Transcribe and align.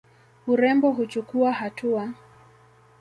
Urembo 0.47 0.91
huchukuwa 0.91 1.51
hatua. 1.53 2.13